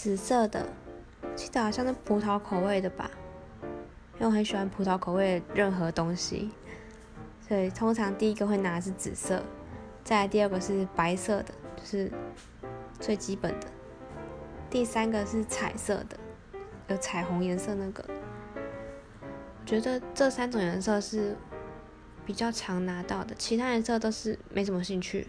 [0.00, 0.64] 紫色的，
[1.34, 3.10] 记得好像是葡萄口味的吧，
[4.14, 6.52] 因为我很喜欢葡萄口味的任何东西，
[7.48, 9.42] 所以通常第一个会拿的是紫色，
[10.04, 12.12] 再来第二个是白色的，就是
[13.00, 13.66] 最基本的，
[14.70, 16.16] 第三个是彩色的，
[16.86, 18.04] 有彩虹颜色那个。
[19.24, 21.36] 我觉得这三种颜色是
[22.24, 25.26] 比较常拿到的，其他颜色都是没什么兴趣。